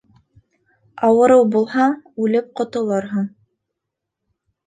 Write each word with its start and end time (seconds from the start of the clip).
Ауырыу 1.07 1.43
булһаң, 1.55 1.93
үлеп 2.23 2.49
ҡотолорһоң. 2.61 3.27